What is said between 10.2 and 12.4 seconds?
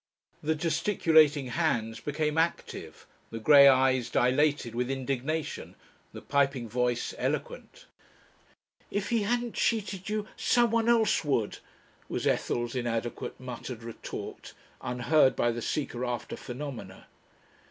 someone else would," was